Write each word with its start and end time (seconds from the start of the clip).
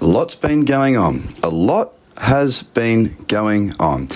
a 0.00 0.04
lot's 0.06 0.34
been 0.34 0.64
going 0.64 0.96
on. 0.96 1.34
A 1.42 1.48
lot 1.48 1.92
has 2.16 2.62
been 2.62 3.16
going 3.28 3.74
on. 3.78 4.08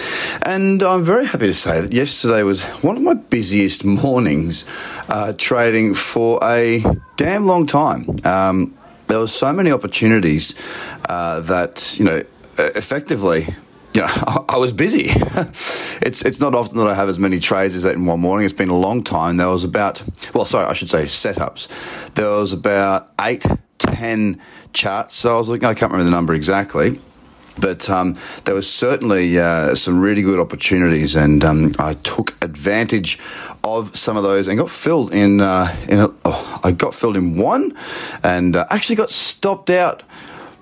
And 0.44 0.82
I'm 0.82 1.04
very 1.04 1.26
happy 1.26 1.46
to 1.46 1.54
say 1.54 1.80
that 1.80 1.92
yesterday 1.92 2.42
was 2.42 2.62
one 2.82 2.96
of 2.96 3.02
my 3.02 3.14
busiest 3.14 3.84
mornings 4.02 4.64
uh, 5.08 5.32
trading 5.36 5.94
for 5.94 6.38
a 6.42 6.84
damn 7.16 7.46
long 7.46 7.66
time. 7.66 8.06
Um, 8.24 8.76
there 9.08 9.18
were 9.18 9.26
so 9.26 9.52
many 9.52 9.70
opportunities 9.70 10.54
uh, 11.08 11.40
that, 11.40 11.98
you 11.98 12.04
know, 12.04 12.22
effectively 12.58 13.46
you 13.92 14.00
know, 14.00 14.08
I, 14.48 14.56
was 14.56 14.72
busy. 14.72 15.04
it's 15.06 16.24
it's 16.24 16.40
not 16.40 16.54
often 16.54 16.78
that 16.78 16.88
I 16.88 16.94
have 16.94 17.08
as 17.08 17.18
many 17.18 17.38
trades 17.40 17.76
as 17.76 17.82
that 17.82 17.94
in 17.94 18.06
one 18.06 18.20
morning. 18.20 18.44
It's 18.44 18.54
been 18.54 18.70
a 18.70 18.78
long 18.78 19.02
time. 19.02 19.36
There 19.36 19.48
was 19.48 19.64
about, 19.64 20.02
well, 20.34 20.44
sorry, 20.44 20.66
I 20.66 20.72
should 20.72 20.88
say 20.88 21.02
setups. 21.02 21.68
There 22.14 22.30
was 22.30 22.52
about 22.52 23.12
eight, 23.20 23.46
ten 23.82 24.40
charts. 24.72 25.16
So 25.16 25.34
I 25.34 25.38
was 25.38 25.48
looking, 25.48 25.68
I 25.68 25.74
can't 25.74 25.92
remember 25.92 26.04
the 26.10 26.16
number 26.16 26.34
exactly. 26.34 27.00
But 27.58 27.90
um, 27.90 28.16
there 28.44 28.54
was 28.54 28.66
certainly 28.66 29.38
uh, 29.38 29.74
some 29.74 30.00
really 30.00 30.22
good 30.22 30.40
opportunities, 30.40 31.14
and 31.14 31.44
um, 31.44 31.72
I 31.78 31.92
took 31.94 32.34
advantage 32.42 33.18
of 33.62 33.94
some 33.94 34.16
of 34.16 34.22
those 34.22 34.48
and 34.48 34.56
got 34.56 34.70
filled 34.70 35.12
in. 35.12 35.42
Uh, 35.42 35.68
in 35.86 35.98
a, 35.98 36.08
oh, 36.24 36.60
I 36.64 36.72
got 36.72 36.94
filled 36.94 37.14
in 37.14 37.36
one, 37.36 37.76
and 38.22 38.56
uh, 38.56 38.64
actually 38.70 38.96
got 38.96 39.10
stopped 39.10 39.68
out. 39.68 40.02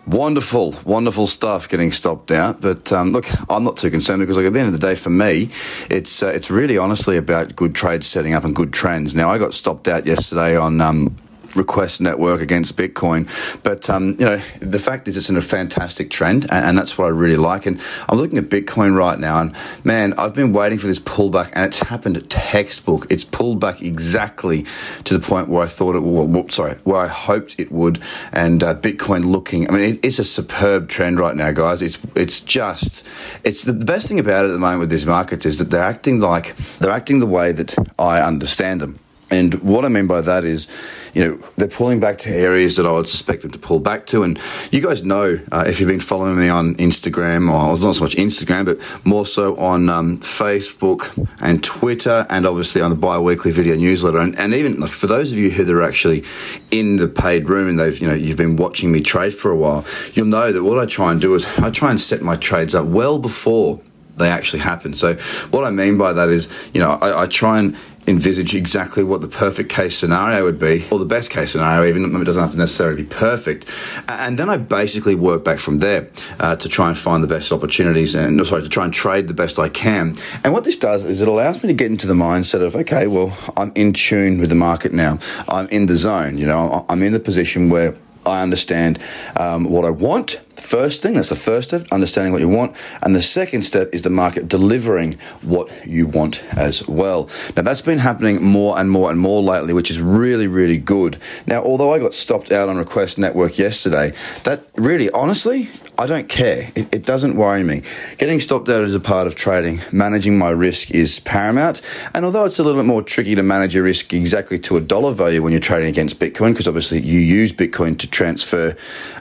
Wonderful, 0.07 0.75
wonderful 0.85 1.29
stuff 1.29 1.69
getting 1.69 1.93
stopped 1.93 2.33
out. 2.33 2.61
But 2.61 2.91
um, 2.93 3.13
look, 3.13 3.27
I'm 3.48 3.63
not 3.63 3.77
too 3.77 3.91
concerned 3.91 4.19
because, 4.21 4.37
like, 4.37 4.47
at 4.47 4.53
the 4.53 4.59
end 4.59 4.75
of 4.75 4.81
the 4.81 4.85
day, 4.85 4.97
for 4.97 5.11
me, 5.11 5.51
it's 5.89 6.25
uh, 6.25 6.33
it's 6.35 6.51
really 6.51 6.77
honestly 6.77 7.17
about 7.17 7.55
good 7.55 7.73
trades 7.73 8.09
setting 8.09 8.35
up 8.35 8.43
and 8.43 8.57
good 8.57 8.73
trends. 8.73 9.15
Now, 9.15 9.31
I 9.31 9.39
got 9.39 9.55
stopped 9.55 9.87
out 9.87 10.07
yesterday 10.07 10.57
on 10.57 10.81
um, 10.81 11.17
request 11.55 12.01
network 12.01 12.41
against 12.41 12.77
Bitcoin. 12.77 13.29
But 13.62 13.89
um, 13.91 14.17
you 14.19 14.25
know, 14.25 14.41
the 14.61 14.79
fact 14.79 15.09
is, 15.09 15.17
it's 15.17 15.31
in 15.31 15.37
a 15.37 15.43
fantastic 15.43 16.11
trend, 16.11 16.45
and, 16.45 16.65
and, 16.65 16.79
that's 16.79 16.97
what 16.97 17.07
I 17.07 17.09
really 17.09 17.37
like. 17.37 17.67
And 17.67 17.81
I'm 18.09 18.19
looking 18.19 18.39
at 18.39 18.48
Bitcoin 18.48 18.97
right 18.97 19.19
now, 19.19 19.41
and 19.41 19.55
man, 19.84 20.15
I've 20.15 20.34
been 20.34 20.53
waiting 20.53 20.79
for 20.79 20.87
this 20.87 21.01
pullback, 21.01 21.51
and 21.53 21.65
it's 21.67 21.81
happened 21.81 22.17
textbook. 22.29 23.07
It's 23.11 23.25
pulled 23.25 23.61
back 23.61 23.83
exactly 23.83 24.65
to 25.05 25.17
the 25.17 25.27
point 25.27 25.48
where 25.48 25.62
I 25.62 25.67
thought 25.67 25.97
it. 25.97 26.03
Well, 26.03 26.48
sorry, 26.48 26.75
where 26.84 27.01
I 27.01 27.07
hoped 27.07 27.59
it 27.59 27.70
would. 27.70 28.01
And 28.33 28.62
uh, 28.62 28.75
Bitcoin 28.75 29.27
looking, 29.27 29.69
I 29.69 29.73
mean, 29.75 29.95
it, 29.95 30.05
it's 30.05 30.19
a 30.19 30.25
superb 30.25 30.89
trend 30.89 31.19
right 31.19 31.37
now, 31.37 31.53
guys. 31.53 31.83
It's 31.83 31.98
it's 32.14 32.41
just 32.41 33.05
it's 33.45 33.64
the, 33.64 33.73
the 33.73 33.85
best 33.85 34.08
thing 34.08 34.20
about 34.20 34.45
it 34.45 34.48
at 34.48 34.53
the 34.53 34.58
moment 34.58 34.80
with 34.80 34.91
these 34.91 35.07
markets 35.07 35.47
is 35.47 35.58
that 35.58 35.70
they're 35.70 35.83
acting 35.83 36.20
like 36.20 36.57
they're 36.79 36.91
acting 36.91 37.20
the 37.20 37.27
way 37.27 37.53
that 37.53 37.77
I 37.98 38.20
understand 38.20 38.80
them. 38.80 38.98
And 39.30 39.55
what 39.63 39.85
I 39.85 39.89
mean 39.89 40.07
by 40.07 40.20
that 40.23 40.45
is, 40.45 40.67
you 41.14 41.24
know, 41.24 41.36
they're 41.57 41.68
pulling 41.68 42.01
back 42.01 42.18
to 42.18 42.30
areas 42.30 42.77
that 42.77 42.86
I 42.86 42.92
would 42.92 43.08
suspect 43.08 43.42
them 43.42 43.51
to 43.52 43.58
pull 43.58 43.79
back 43.79 44.07
to. 44.07 44.23
And 44.23 44.41
you 44.70 44.80
guys 44.80 45.05
know, 45.05 45.41
uh, 45.52 45.64
if 45.67 45.80
you've 45.80 45.89
been 45.89 46.01
following 46.01 46.39
me 46.39 46.48
on 46.48 46.74
Instagram, 46.77 47.48
or 47.51 47.77
not 47.80 47.95
so 47.95 48.05
much 48.05 48.17
Instagram, 48.17 48.64
but 48.64 48.79
more 49.05 49.27
so 49.27 49.57
on 49.57 49.89
um, 49.89 50.18
Facebook 50.18 51.29
and 51.41 51.63
Twitter, 51.63 52.27
and 52.29 52.46
obviously 52.46 52.83
on 52.83 52.91
the 52.91 52.96
bi 52.96 53.18
weekly 53.18 53.52
video 53.52 53.77
newsletter. 53.77 54.18
And, 54.18 54.36
and 54.39 54.55
even 54.55 54.80
like 54.80 54.91
for 54.91 55.07
those 55.07 55.33
of 55.33 55.39
you 55.39 55.51
who 55.51 55.70
are 55.77 55.83
actually 55.83 56.24
in 56.70 56.97
the 56.97 57.08
paid 57.08 57.48
room 57.48 57.68
and 57.68 57.79
they've, 57.79 57.98
you 58.01 58.08
know, 58.08 58.14
you've 58.14 58.36
been 58.36 58.57
watching 58.57 58.91
me 58.91 59.01
trade 59.01 59.35
for 59.35 59.51
a 59.51 59.57
while, 59.57 59.85
you'll 60.14 60.27
know 60.27 60.52
that 60.52 60.62
what 60.62 60.79
I 60.79 60.86
try 60.86 61.12
and 61.12 61.20
do 61.20 61.35
is 61.35 61.47
I 61.58 61.70
try 61.70 61.91
and 61.91 62.01
set 62.01 62.23
my 62.23 62.36
trades 62.36 62.74
up 62.74 62.86
well 62.86 63.18
before 63.18 63.80
they 64.17 64.29
actually 64.29 64.61
happen. 64.61 64.95
So 64.95 65.14
what 65.51 65.64
I 65.64 65.70
mean 65.70 65.98
by 65.98 66.12
that 66.12 66.29
is, 66.29 66.48
you 66.73 66.80
know, 66.80 66.91
I, 66.91 67.23
I 67.23 67.27
try 67.27 67.58
and 67.58 67.77
envisage 68.11 68.55
exactly 68.55 69.03
what 69.03 69.21
the 69.21 69.29
perfect 69.29 69.71
case 69.71 69.97
scenario 69.97 70.45
would 70.45 70.59
be, 70.59 70.85
or 70.91 70.98
the 70.98 71.05
best 71.07 71.31
case 71.31 71.53
scenario, 71.53 71.89
even 71.89 72.05
it 72.05 72.25
doesn't 72.25 72.43
have 72.43 72.53
to 72.53 72.59
necessarily 72.59 73.03
be 73.03 73.09
perfect. 73.09 73.67
And 74.09 74.39
then 74.39 74.51
I 74.51 74.57
basically 74.57 75.15
work 75.15 75.45
back 75.45 75.59
from 75.59 75.79
there 75.79 76.11
uh, 76.39 76.57
to 76.57 76.69
try 76.69 76.89
and 76.89 76.98
find 76.98 77.23
the 77.23 77.29
best 77.29 77.53
opportunities 77.53 78.15
and, 78.15 78.45
sorry, 78.47 78.63
to 78.63 78.69
try 78.69 78.85
and 78.85 78.93
trade 78.93 79.29
the 79.29 79.35
best 79.35 79.59
I 79.59 79.69
can. 79.69 80.15
And 80.45 80.53
what 80.53 80.65
this 80.65 80.77
does 80.77 81.05
is 81.05 81.23
it 81.23 81.29
allows 81.29 81.63
me 81.63 81.69
to 81.69 81.75
get 81.75 81.91
into 81.91 82.07
the 82.07 82.15
mindset 82.15 82.61
of, 82.61 82.77
okay, 82.77 83.07
well, 83.07 83.37
I'm 83.57 83.73
in 83.75 83.93
tune 83.93 84.39
with 84.39 84.48
the 84.48 84.55
market 84.57 84.92
now. 84.92 85.19
I'm 85.48 85.69
in 85.69 85.87
the 85.87 85.97
zone, 85.97 86.37
you 86.37 86.47
know, 86.47 86.85
I'm 86.89 87.03
in 87.03 87.13
the 87.13 87.21
position 87.21 87.71
where 87.71 87.97
I 88.27 88.42
understand 88.42 88.98
um, 89.37 89.65
what 89.65 89.85
I 89.85 89.91
want 89.91 90.41
first 90.61 91.03
thing. 91.03 91.15
That's 91.15 91.31
the 91.31 91.37
first 91.37 91.69
step, 91.69 91.87
understanding 91.91 92.33
what 92.33 92.41
you 92.41 92.48
want. 92.48 92.77
And 93.03 93.15
the 93.15 93.23
second 93.23 93.63
step 93.63 93.89
is 93.93 94.03
the 94.03 94.11
market 94.11 94.48
delivering 94.48 95.15
what 95.43 95.71
you 95.87 96.07
want 96.07 96.43
as 96.57 96.87
well. 96.87 97.29
Now, 97.57 97.63
that's 97.63 97.83
been 97.83 97.98
happening 97.98 98.43
more 98.43 98.79
and 98.79 98.91
more 98.91 99.11
and 99.11 99.19
more 99.19 99.43
lately, 99.43 99.73
which 99.73 99.91
is 99.91 100.01
really, 100.01 100.47
really 100.47 100.79
good. 100.79 101.19
Now, 101.47 101.63
although 101.63 101.93
I 101.93 101.98
got 101.98 102.15
stopped 102.15 102.53
out 102.53 102.69
on 102.69 102.77
Request 102.77 103.19
Network 103.19 103.59
yesterday, 103.59 104.13
that 104.45 104.65
really, 104.77 105.11
honestly, 105.11 105.71
I 106.01 106.07
don't 106.07 106.31
care. 106.31 106.71
It, 106.75 106.95
it 106.95 107.05
doesn't 107.05 107.37
worry 107.37 107.63
me. 107.63 107.83
Getting 108.17 108.41
stopped 108.41 108.71
out 108.71 108.85
is 108.85 108.95
a 108.95 109.01
part 109.01 109.27
of 109.27 109.35
trading. 109.35 109.81
Managing 109.92 110.39
my 110.39 110.48
risk 110.48 110.92
is 110.92 111.21
paramount. 111.21 111.83
And 112.15 112.25
although 112.25 112.47
it's 112.47 112.59
a 112.59 112.63
little 112.63 112.81
bit 112.81 112.87
more 112.87 113.03
tricky 113.03 113.35
to 113.35 113.42
manage 113.42 113.75
your 113.75 113.85
risk 113.85 114.15
exactly 114.15 114.59
to 114.61 114.79
a 114.79 114.81
dollar 114.81 115.13
value 115.13 115.42
when 115.42 115.53
you're 115.53 115.61
trading 115.61 115.91
against 115.91 116.19
Bitcoin, 116.19 116.53
because 116.53 116.67
obviously 116.67 117.03
you 117.03 117.21
use 117.21 117.53
Bitcoin 117.53 117.98
to 117.98 118.07
transfer 118.07 118.75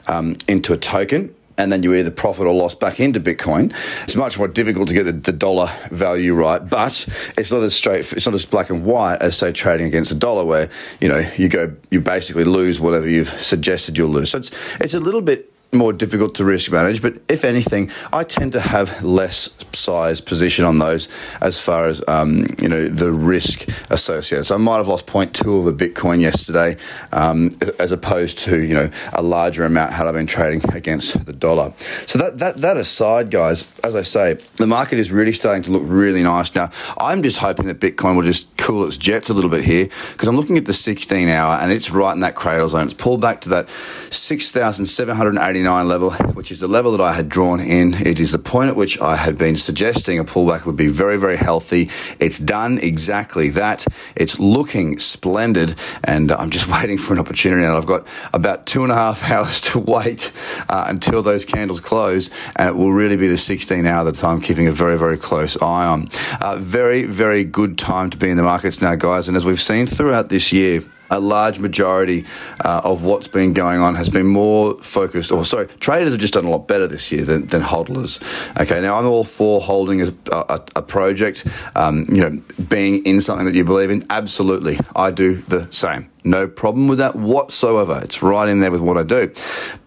um, 0.08 0.38
into 0.48 0.72
a 0.72 0.78
token, 0.78 1.29
and 1.60 1.72
then 1.72 1.84
you 1.84 1.94
either 1.94 2.10
profit 2.10 2.48
or 2.48 2.54
loss 2.54 2.74
back 2.74 3.00
into 3.00 3.20
Bitcoin. 3.20 3.74
It's 4.04 4.16
much 4.16 4.38
more 4.38 4.48
difficult 4.48 4.88
to 4.88 4.94
get 4.94 5.04
the, 5.04 5.12
the, 5.12 5.34
dollar 5.34 5.68
value 5.92 6.34
right, 6.34 6.68
but 6.68 7.08
it's 7.38 7.52
not 7.52 7.62
as 7.64 7.76
straight, 7.76 8.12
it's 8.14 8.26
not 8.26 8.34
as 8.34 8.46
black 8.46 8.70
and 8.70 8.84
white 8.84 9.22
as 9.22 9.38
say 9.38 9.52
trading 9.52 9.88
against 9.88 10.12
a 10.12 10.16
dollar, 10.16 10.46
where 10.46 10.70
you 11.02 11.08
know 11.08 11.20
you 11.38 11.50
go, 11.50 11.76
you 11.92 12.02
basically 12.02 12.46
lose 12.46 12.80
whatever 12.80 13.08
you've 13.08 13.30
suggested 13.30 13.98
you'll 13.98 14.10
lose. 14.10 14.32
So 14.32 14.40
it's 14.40 14.52
it's 14.80 14.94
a 14.94 15.00
little 15.00 15.22
bit 15.22 15.52
more 15.72 15.94
difficult 15.94 16.34
to 16.36 16.46
risk 16.46 16.72
manage, 16.72 17.02
but 17.02 17.22
if 17.28 17.46
anything, 17.46 17.92
I 18.12 18.24
tend 18.24 18.54
to 18.54 18.60
have 18.60 19.04
less 19.04 19.50
size 19.80 20.22
position 20.22 20.66
on 20.66 20.80
those 20.80 21.08
as 21.42 21.60
far 21.60 21.88
as 21.88 22.04
um, 22.08 22.46
you 22.62 22.70
know 22.70 22.88
the 22.88 23.12
risk 23.12 23.68
associated. 23.90 24.46
So 24.46 24.56
I 24.56 24.58
might 24.58 24.78
have 24.78 24.88
lost 24.88 25.08
0.2 25.08 25.60
of 25.60 25.68
a 25.68 25.74
Bitcoin 25.74 26.22
yesterday, 26.22 26.78
um, 27.12 27.52
as 27.80 27.92
opposed 27.92 28.40
to 28.40 28.62
you 28.62 28.74
know 28.74 28.90
a 29.14 29.22
larger 29.22 29.64
amount 29.64 29.94
had 29.94 30.08
I 30.08 30.12
been 30.12 30.28
trading 30.28 30.62
against 30.74 31.26
the 31.26 31.34
dollar. 31.34 31.74
So 31.78 32.20
that 32.20 32.40
that 32.40 32.58
that 32.58 32.78
aside, 32.78 33.32
guys, 33.32 33.74
as 33.84 33.96
I 33.96 34.04
say, 34.04 34.38
the 34.58 34.68
market 34.68 35.00
is 35.00 35.12
really 35.12 35.34
starting 35.34 35.64
to 35.64 35.72
look 35.72 35.84
really 35.86 36.24
nice 36.24 36.54
now. 36.56 36.70
I'm 36.98 37.24
just 37.24 37.38
hoping 37.38 37.68
that 37.68 37.80
Bitcoin 37.80 38.16
will 38.16 38.24
just 38.24 38.56
cool 38.58 38.86
its 38.86 38.98
jets 38.98 39.30
a 39.30 39.34
little 39.34 39.50
bit 39.50 39.64
here 39.64 39.88
because 40.12 40.28
I'm 40.28 40.36
looking 40.36 40.58
at 40.58 40.66
the 40.66 40.74
16 40.74 41.30
hour 41.30 41.56
and 41.56 41.72
it's 41.72 41.92
right 41.92 42.14
in 42.14 42.20
that 42.22 42.36
cradle 42.36 42.70
zone. 42.70 42.86
It's 42.86 42.94
pulled 42.94 43.22
back 43.22 43.42
to 43.42 43.50
that 43.50 43.70
6,789 43.70 45.88
level, 45.88 46.12
which 46.12 46.52
is 46.52 46.60
the 46.60 46.68
level 46.68 46.92
that 46.92 47.02
I 47.02 47.14
had 47.14 47.30
drawn 47.30 47.60
in. 47.60 47.94
It 48.06 48.20
is 48.20 48.32
the 48.32 48.40
point 48.40 48.70
at 48.70 48.76
which 48.76 49.00
I 49.00 49.16
had 49.16 49.38
been 49.38 49.56
suggesting 49.70 50.18
a 50.18 50.26
pullback 50.26 50.66
would 50.66 50.76
be 50.76 50.88
very, 50.88 51.16
very 51.16 51.38
healthy. 51.38 51.92
It's 52.20 52.40
done 52.40 52.80
exactly 52.80 53.50
that. 53.50 53.86
It's 54.16 54.40
looking 54.40 54.98
splendid, 54.98 55.76
and 56.04 56.32
I'm 56.32 56.50
just 56.50 56.68
waiting 56.76 56.98
for 56.98 57.14
an 57.14 57.20
opportunity. 57.20 57.64
And 57.64 57.76
I've 57.76 57.86
got 57.86 58.08
about 58.34 58.66
two 58.66 58.82
and 58.82 58.92
a 58.92 58.96
half 58.96 59.30
hours 59.32 59.62
to 59.70 59.78
wait 59.78 60.32
uh, 60.70 60.86
until 60.88 61.22
those 61.22 61.46
candles 61.46 61.82
close, 61.82 62.32
and 62.56 62.68
it 62.68 62.76
will 62.76 62.92
really 62.92 63.16
be 63.16 63.28
the 63.28 63.38
16 63.38 63.86
hour 63.86 64.04
that 64.06 64.24
I'm 64.24 64.42
keeping 64.42 64.68
a 64.68 64.72
very, 64.72 64.98
very 64.98 65.20
close 65.20 65.56
eye 65.62 65.86
on. 65.86 66.08
Uh, 66.42 66.58
very, 66.60 67.04
very 67.04 67.44
good 67.44 67.78
time 67.78 68.10
to 68.10 68.18
be 68.18 68.28
in 68.32 68.38
the 68.38 68.44
markets 68.44 68.82
now, 68.82 68.96
guys. 68.96 69.28
And 69.28 69.38
as 69.38 69.46
we've 69.46 69.62
seen 69.62 69.86
throughout 69.86 70.30
this 70.30 70.52
year, 70.52 70.84
a 71.10 71.20
large 71.20 71.60
majority 71.60 72.26
uh, 72.64 72.82
of 72.84 73.04
what's 73.04 73.28
been 73.28 73.54
going 73.54 73.80
on 73.80 73.96
has 73.96 74.10
been 74.10 74.28
more 74.28 74.76
focused, 74.82 75.32
or 75.32 75.46
sorry, 75.46 75.68
traders 75.80 76.12
have 76.12 76.22
just 76.22 76.34
done 76.34 76.46
a 76.46 76.50
lot 76.50 76.68
better 76.68 76.88
this 76.88 77.12
year 77.12 77.24
than, 77.24 77.48
than 77.48 77.62
hodlers. 77.62 78.22
Okay, 78.60 78.82
now 78.82 78.96
I'm 78.98 79.06
all 79.06 79.24
for 79.24 79.62
holding 79.62 80.02
a, 80.02 80.14
a, 80.32 80.62
a 80.76 80.82
project, 80.82 81.48
um, 81.76 82.06
you 82.10 82.22
know, 82.22 82.42
being 82.70 83.06
in 83.06 83.22
something 83.22 83.46
that 83.46 83.56
you 83.56 83.64
believe 83.64 83.90
in. 83.90 84.06
Absolutely, 84.10 84.78
I 84.96 85.12
do 85.12 85.36
the 85.36 85.72
same. 85.72 86.10
No 86.24 86.48
problem 86.48 86.88
with 86.88 86.98
that 86.98 87.16
whatsoever. 87.16 88.02
It's 88.04 88.22
right 88.22 88.48
in 88.50 88.60
there 88.60 88.72
with 88.72 88.82
what 88.82 88.98
I 88.98 89.04
do. 89.04 89.32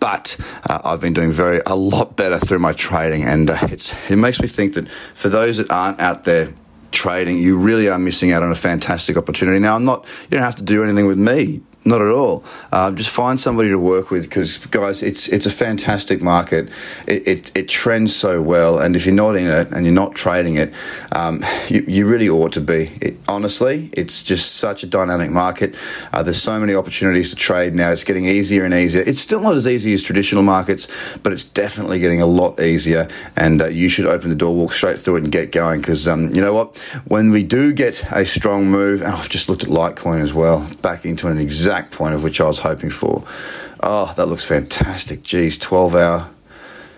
But 0.01 0.37
uh, 0.69 0.81
I've 0.83 1.01
been 1.01 1.13
doing 1.13 1.31
very 1.31 1.61
a 1.67 1.77
lot 1.77 2.17
better 2.17 2.39
through 2.39 2.59
my 2.59 2.73
trading, 2.73 3.23
and 3.23 3.51
uh, 3.51 3.59
it's 3.63 3.95
it 4.11 4.17
makes 4.17 4.41
me 4.41 4.49
think 4.49 4.75
that 4.75 4.89
for 5.15 5.29
those 5.29 5.59
that 5.59 5.71
aren't 5.71 6.01
out 6.01 6.25
there 6.25 6.53
trading, 6.93 7.39
you 7.39 7.57
really 7.57 7.89
are 7.89 7.99
missing 7.99 8.33
out 8.33 8.43
on 8.43 8.51
a 8.51 8.55
fantastic 8.55 9.17
opportunity. 9.17 9.59
Now, 9.59 9.75
I'm 9.75 9.85
not. 9.85 10.07
You 10.23 10.37
don't 10.37 10.43
have 10.43 10.57
to 10.57 10.65
do 10.65 10.85
anything 10.85 11.07
with 11.07 11.19
me 11.19 11.63
not 11.85 12.01
at 12.01 12.09
all. 12.09 12.45
Uh, 12.71 12.93
just 12.93 13.11
find 13.11 13.39
somebody 13.41 13.69
to 13.69 13.79
work 13.79 14.11
with 14.11 14.25
because, 14.25 14.59
guys, 14.67 15.03
it's 15.03 15.29
it's 15.29 15.47
a 15.47 15.51
fantastic 15.51 16.23
market. 16.23 16.69
It, 17.07 17.27
it, 17.27 17.57
it, 17.57 17.69
trends 17.69 18.15
so 18.15 18.41
well, 18.41 18.79
and 18.79 18.95
if 18.95 19.07
you're 19.07 19.15
not 19.15 19.37
in 19.37 19.47
it 19.47 19.73
and 19.73 19.85
you're 19.85 19.95
not 19.95 20.15
trading 20.15 20.57
it, 20.57 20.73
um, 21.13 21.45
you, 21.69 21.85
you 21.89 22.07
really 22.07 22.29
ought 22.29 22.53
to 22.53 22.61
be. 22.61 22.93
It, 23.01 23.17
honestly, 23.27 23.91
it's 23.93 24.23
just 24.23 24.57
such 24.57 24.83
a 24.83 24.87
dynamic 24.87 25.31
market. 25.31 25.77
Uh, 26.13 26.23
there's 26.23 26.41
so 26.41 26.61
many 26.61 26.75
opportunities 26.75 27.31
to 27.31 27.37
trade 27.37 27.75
now. 27.75 27.91
It's 27.91 28.05
getting 28.05 28.27
easier 28.27 28.65
and 28.65 28.75
easier. 28.75 29.03
It's 29.03 29.21
still 29.21 29.41
not 29.41 29.55
as 29.55 29.67
easy 29.67 29.93
as 29.93 30.03
traditional 30.03 30.43
markets, 30.43 30.87
but 31.23 31.33
it's 31.33 31.45
definitely 31.45 31.99
getting 31.99 32.23
a 32.23 32.27
lot 32.27 32.61
easier. 32.61 33.09
And 33.35 33.61
uh, 33.61 33.67
you 33.67 33.89
should 33.89 34.07
open 34.07 34.29
the 34.31 34.37
door, 34.37 34.55
walk 34.55 34.73
straight 34.73 34.99
through 34.99 35.17
it, 35.17 35.23
and 35.25 35.33
get 35.33 35.51
going. 35.51 35.81
Because 35.81 36.07
um, 36.07 36.31
you 36.33 36.41
know 36.41 36.55
what? 36.55 36.79
When 37.07 37.31
we 37.31 37.43
do 37.43 37.73
get 37.73 38.05
a 38.13 38.25
strong 38.25 38.71
move, 38.71 39.03
and 39.03 39.13
I've 39.13 39.29
just 39.29 39.49
looked 39.49 39.65
at 39.65 39.71
Litecoin 39.71 40.21
as 40.21 40.33
well, 40.33 40.69
back 40.81 41.05
into 41.05 41.29
an 41.29 41.39
exact 41.39 41.72
exact 41.73 41.93
point 41.93 42.15
of 42.15 42.23
which 42.23 42.41
I 42.41 42.45
was 42.45 42.61
hoping 42.61 42.91
for. 42.91 43.25
Oh, 43.83 44.13
that 44.17 44.27
looks 44.27 44.45
fantastic. 44.45 45.23
Geez, 45.23 45.57
12 45.57 45.95
hour 45.95 46.31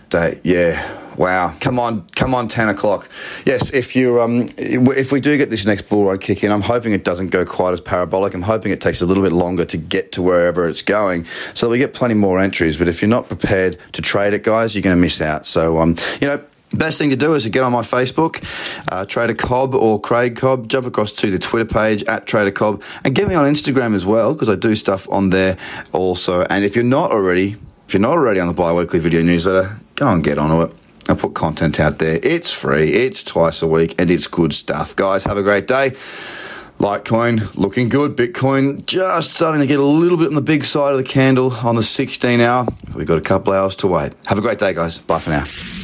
day. 0.09 0.41
Yeah. 0.43 1.01
Wow. 1.17 1.55
Come 1.61 1.79
on, 1.79 2.05
come 2.17 2.35
on, 2.35 2.49
10 2.49 2.71
o'clock. 2.71 3.09
Yes, 3.47 3.73
if 3.73 3.95
you 3.95 4.21
um, 4.21 4.49
if 4.59 5.13
we 5.13 5.21
do 5.21 5.37
get 5.37 5.49
this 5.49 5.65
next 5.65 5.83
bull 5.89 6.07
run 6.07 6.19
kick 6.19 6.43
in, 6.43 6.51
I'm 6.51 6.61
hoping 6.61 6.93
it 6.93 7.05
doesn't 7.05 7.29
go 7.29 7.45
quite 7.45 7.73
as 7.73 7.81
parabolic. 7.81 8.35
I'm 8.35 8.43
hoping 8.43 8.73
it 8.73 8.81
takes 8.81 9.01
a 9.01 9.07
little 9.07 9.23
bit 9.23 9.33
longer 9.33 9.65
to 9.65 9.77
get 9.77 10.11
to 10.13 10.23
wherever 10.23 10.67
it's 10.67 10.83
going 10.83 11.25
so 11.55 11.71
we 11.71 11.79
get 11.79 11.95
plenty 11.95 12.15
more 12.15 12.41
entries. 12.41 12.77
But 12.77 12.89
if 12.89 13.01
you're 13.01 13.09
not 13.09 13.29
prepared 13.29 13.79
to 13.93 14.03
trade 14.03 14.35
it, 14.35 14.43
guys, 14.43 14.75
you're 14.75 14.83
going 14.83 14.97
to 14.97 15.01
miss 15.01 15.21
out. 15.21 15.47
So, 15.47 15.79
um, 15.79 15.95
you 16.21 16.27
know, 16.27 16.45
Best 16.75 16.99
thing 16.99 17.11
to 17.11 17.17
do 17.17 17.35
is 17.35 17.45
to 17.45 17.51
get 17.51 17.63
on 17.63 17.73
my 17.73 17.83
Facebook, 17.83 18.45
uh, 18.91 19.05
Trader 19.05 19.35
Cobb 19.35 19.75
or 19.75 20.01
Craig 20.01 20.37
Cobb. 20.37 20.69
Jump 20.69 20.87
across 20.87 21.13
to 21.13 21.31
the 21.31 21.39
Twitter 21.39 21.65
page 21.67 22.03
at 22.05 22.27
Trader 22.27 22.51
Cobb 22.51 22.83
and 23.05 23.15
get 23.15 23.29
me 23.29 23.35
on 23.35 23.45
Instagram 23.45 23.95
as 23.95 24.05
well 24.05 24.33
because 24.33 24.49
I 24.49 24.55
do 24.55 24.75
stuff 24.75 25.09
on 25.11 25.31
there 25.31 25.57
also. 25.93 26.43
And 26.43 26.65
if 26.65 26.75
you're 26.75 26.85
not 26.85 27.11
already, 27.11 27.57
if 27.87 27.95
you're 27.95 28.01
not 28.01 28.13
already 28.13 28.41
on 28.41 28.49
the 28.49 28.55
bi-weekly 28.55 28.99
video 28.99 29.23
newsletter, 29.23 29.77
go 29.97 30.09
and 30.09 30.23
get 30.23 30.39
onto 30.39 30.63
it. 30.63 30.77
I 31.09 31.15
put 31.15 31.35
content 31.35 31.79
out 31.81 31.99
there. 31.99 32.19
It's 32.23 32.51
free. 32.51 32.93
It's 32.93 33.23
twice 33.23 33.61
a 33.61 33.67
week, 33.67 33.95
and 33.99 34.11
it's 34.11 34.27
good 34.27 34.55
stuff. 34.55 34.97
Guys, 34.97 35.25
have 35.25 35.37
a 35.37 35.43
great 35.43 35.67
day. 35.67 35.91
Litecoin 36.79 37.57
looking 37.57 37.89
good. 37.89 38.17
Bitcoin 38.17 38.85
just 38.87 39.35
starting 39.35 39.61
to 39.61 39.67
get 39.67 39.79
a 39.79 39.85
little 39.85 40.19
bit 40.19 40.29
on 40.29 40.35
the 40.35 40.43
big 40.43 40.65
side 40.65 40.93
of 40.93 40.97
the 40.97 41.05
candle 41.05 41.53
on 41.53 41.77
the 41.77 41.83
16 41.83 42.41
hour. 42.41 42.67
We've 42.95 43.07
got 43.07 43.19
a 43.19 43.23
couple 43.23 43.53
hours 43.53 43.77
to 43.77 43.87
wait. 43.87 44.13
Have 44.27 44.39
a 44.39 44.43
great 44.43 44.59
day, 44.59 44.73
guys. 44.73 44.99
Bye 44.99 45.19
for 45.19 45.31
now 45.31 45.84